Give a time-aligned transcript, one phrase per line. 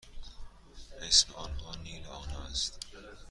[1.01, 2.79] اسم آنها نیل و آنا است.